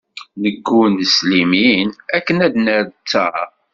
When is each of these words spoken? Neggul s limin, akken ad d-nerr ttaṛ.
Neggul 0.41 0.93
s 1.13 1.15
limin, 1.29 1.89
akken 2.17 2.37
ad 2.45 2.51
d-nerr 2.53 2.85
ttaṛ. 2.91 3.43